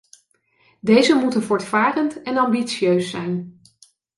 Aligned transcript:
Deze 0.79 1.15
moeten 1.15 1.43
voortvarend 1.43 2.21
en 2.21 2.37
ambitieus 2.37 3.09
zijn. 3.09 3.59